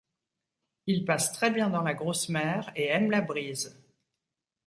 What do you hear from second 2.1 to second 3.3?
mer et aime la